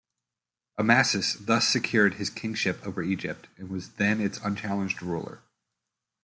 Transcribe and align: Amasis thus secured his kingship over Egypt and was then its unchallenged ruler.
Amasis 0.79 1.33
thus 1.35 1.67
secured 1.67 2.15
his 2.15 2.31
kingship 2.31 2.79
over 2.83 3.03
Egypt 3.03 3.49
and 3.55 3.69
was 3.69 3.89
then 3.97 4.19
its 4.19 4.39
unchallenged 4.39 4.99
ruler. 5.03 5.43